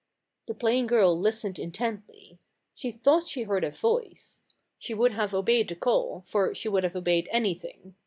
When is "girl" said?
0.87-1.15